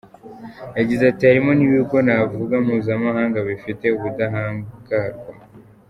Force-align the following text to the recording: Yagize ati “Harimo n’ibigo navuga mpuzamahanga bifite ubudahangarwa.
Yagize 0.77 1.03
ati 1.07 1.23
“Harimo 1.29 1.51
n’ibigo 1.55 1.97
navuga 2.07 2.55
mpuzamahanga 2.65 3.37
bifite 3.49 3.85
ubudahangarwa. 3.97 5.31